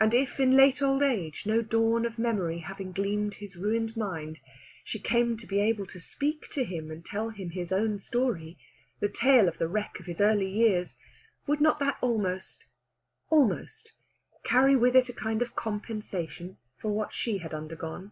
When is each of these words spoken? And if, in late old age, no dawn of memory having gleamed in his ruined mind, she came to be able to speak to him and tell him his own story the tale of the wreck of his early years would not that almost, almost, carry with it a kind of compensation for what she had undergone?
And 0.00 0.12
if, 0.12 0.40
in 0.40 0.56
late 0.56 0.82
old 0.82 1.04
age, 1.04 1.46
no 1.46 1.62
dawn 1.62 2.04
of 2.04 2.18
memory 2.18 2.58
having 2.66 2.90
gleamed 2.90 3.34
in 3.34 3.38
his 3.38 3.54
ruined 3.54 3.96
mind, 3.96 4.40
she 4.82 4.98
came 4.98 5.36
to 5.36 5.46
be 5.46 5.60
able 5.60 5.86
to 5.86 6.00
speak 6.00 6.50
to 6.50 6.64
him 6.64 6.90
and 6.90 7.04
tell 7.06 7.28
him 7.28 7.50
his 7.50 7.70
own 7.70 8.00
story 8.00 8.58
the 8.98 9.08
tale 9.08 9.46
of 9.46 9.58
the 9.58 9.68
wreck 9.68 10.00
of 10.00 10.06
his 10.06 10.20
early 10.20 10.48
years 10.50 10.96
would 11.46 11.60
not 11.60 11.78
that 11.78 11.96
almost, 12.00 12.64
almost, 13.30 13.92
carry 14.42 14.74
with 14.74 14.96
it 14.96 15.08
a 15.08 15.12
kind 15.12 15.40
of 15.42 15.54
compensation 15.54 16.56
for 16.76 16.90
what 16.90 17.14
she 17.14 17.38
had 17.38 17.54
undergone? 17.54 18.10